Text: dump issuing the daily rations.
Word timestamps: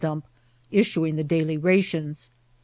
dump 0.01 0.25
issuing 0.71 1.15
the 1.15 1.23
daily 1.23 1.57
rations. 1.57 2.31